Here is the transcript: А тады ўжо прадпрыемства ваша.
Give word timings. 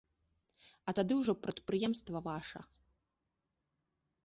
А 0.91 0.93
тады 0.99 1.13
ўжо 1.19 1.35
прадпрыемства 1.43 2.23
ваша. 2.31 2.59